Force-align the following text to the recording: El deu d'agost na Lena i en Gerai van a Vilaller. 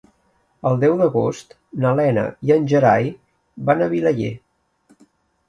El 0.69 0.77
deu 0.83 0.95
d'agost 1.01 1.53
na 1.83 1.91
Lena 1.99 2.23
i 2.49 2.55
en 2.57 2.65
Gerai 2.73 3.07
van 3.69 3.85
a 3.85 3.91
Vilaller. 3.95 4.33